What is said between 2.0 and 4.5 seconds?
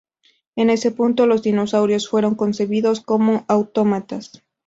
fueron concebidos como autómatas.